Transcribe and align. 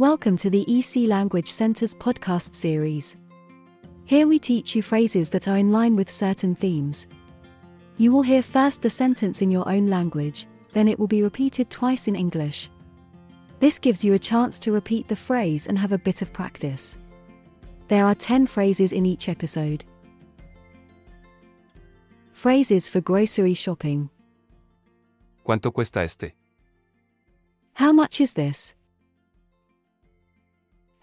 Welcome 0.00 0.38
to 0.38 0.48
the 0.48 0.64
EC 0.66 1.06
Language 1.06 1.48
Center's 1.50 1.94
podcast 1.94 2.54
series. 2.54 3.18
Here 4.06 4.26
we 4.26 4.38
teach 4.38 4.74
you 4.74 4.80
phrases 4.80 5.28
that 5.28 5.46
are 5.46 5.58
in 5.58 5.72
line 5.72 5.94
with 5.94 6.08
certain 6.08 6.54
themes. 6.54 7.06
You 7.98 8.10
will 8.10 8.22
hear 8.22 8.42
first 8.42 8.80
the 8.80 8.88
sentence 8.88 9.42
in 9.42 9.50
your 9.50 9.68
own 9.68 9.88
language, 9.88 10.46
then 10.72 10.88
it 10.88 10.98
will 10.98 11.06
be 11.06 11.22
repeated 11.22 11.68
twice 11.68 12.08
in 12.08 12.16
English. 12.16 12.70
This 13.58 13.78
gives 13.78 14.02
you 14.02 14.14
a 14.14 14.18
chance 14.18 14.58
to 14.60 14.72
repeat 14.72 15.06
the 15.06 15.14
phrase 15.14 15.66
and 15.66 15.78
have 15.78 15.92
a 15.92 15.98
bit 15.98 16.22
of 16.22 16.32
practice. 16.32 16.96
There 17.88 18.06
are 18.06 18.14
10 18.14 18.46
phrases 18.46 18.94
in 18.94 19.04
each 19.04 19.28
episode. 19.28 19.84
Phrases 22.32 22.88
for 22.88 23.02
grocery 23.02 23.52
shopping. 23.52 24.08
¿Cuánto 25.44 25.74
cuesta 25.74 26.02
este? 26.02 26.32
How 27.74 27.92
much 27.92 28.22
is 28.22 28.32
this? 28.32 28.74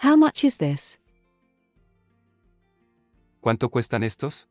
How 0.08 0.16
much 0.16 0.46
is 0.46 0.58
this? 0.58 0.98
¿Cuánto 3.42 3.70
cuestan 3.70 4.04
estos? 4.04 4.48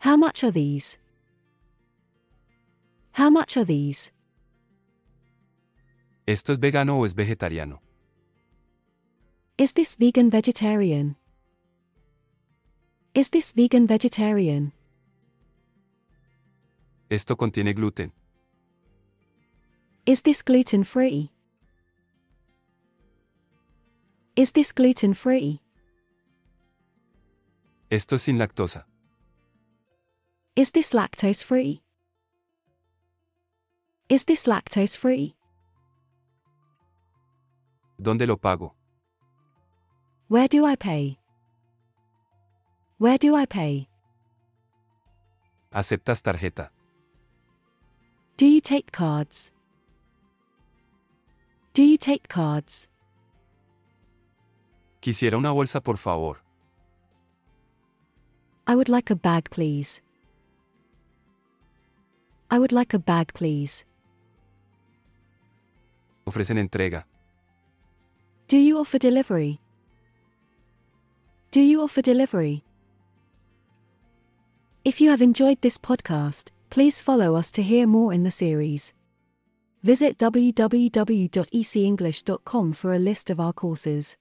How 0.00 0.14
much 0.14 0.44
are 0.44 0.52
these? 0.52 0.98
How 3.12 3.30
much 3.30 3.56
are 3.56 3.64
these? 3.64 4.12
¿Esto 6.26 6.52
es 6.52 6.58
vegano 6.58 6.98
o 6.98 7.06
es 7.06 7.14
vegetariano? 7.14 7.80
Is 9.56 9.72
this 9.72 9.96
vegan 9.96 10.28
vegetarian? 10.28 11.16
Is 13.14 13.30
this 13.30 13.54
vegan 13.54 13.86
vegetarian? 13.86 14.72
¿Esto 17.08 17.36
contiene 17.36 17.72
gluten? 17.72 18.12
Is 20.04 20.20
this 20.20 20.42
gluten 20.42 20.84
free? 20.84 21.30
Is 24.34 24.52
this 24.52 24.72
gluten 24.72 25.12
free? 25.12 25.60
¿Esto 27.90 28.14
es 28.16 28.22
sin 28.22 28.38
lactosa? 28.38 28.84
Is 30.56 30.70
this 30.72 30.94
lactose 30.94 31.44
free? 31.44 31.82
Is 34.08 34.24
this 34.24 34.46
lactose 34.46 34.96
free? 34.96 35.34
¿Dónde 38.00 38.26
lo 38.26 38.36
pago? 38.36 38.72
Where 40.28 40.48
do 40.48 40.64
I 40.64 40.76
pay? 40.76 41.18
Where 42.98 43.18
do 43.18 43.36
I 43.36 43.44
pay? 43.44 43.88
¿Aceptas 45.74 46.22
tarjeta? 46.22 46.70
Do 48.38 48.46
you 48.46 48.62
take 48.62 48.92
cards? 48.92 49.52
Do 51.74 51.82
you 51.82 51.98
take 51.98 52.28
cards? 52.28 52.88
Quisiera 55.02 55.36
una 55.36 55.50
bolsa 55.50 55.82
por 55.82 55.96
favor. 55.96 56.38
I 58.68 58.76
would 58.76 58.88
like 58.88 59.10
a 59.10 59.16
bag, 59.16 59.50
please. 59.50 60.00
I 62.48 62.60
would 62.60 62.70
like 62.70 62.94
a 62.94 63.00
bag, 63.00 63.34
please. 63.34 63.84
¿Ofrecen 66.24 66.56
entrega? 66.56 67.04
Do 68.46 68.56
you 68.56 68.78
offer 68.78 69.00
delivery? 69.00 69.60
Do 71.50 71.60
you 71.60 71.82
offer 71.82 72.00
delivery? 72.00 72.62
If 74.84 75.00
you 75.00 75.10
have 75.10 75.20
enjoyed 75.20 75.62
this 75.62 75.78
podcast, 75.78 76.50
please 76.70 77.00
follow 77.00 77.34
us 77.34 77.50
to 77.52 77.62
hear 77.64 77.88
more 77.88 78.12
in 78.12 78.22
the 78.22 78.30
series. 78.30 78.94
Visit 79.82 80.16
www.ecenglish.com 80.18 82.72
for 82.72 82.94
a 82.94 83.00
list 83.00 83.30
of 83.30 83.40
our 83.40 83.52
courses. 83.52 84.16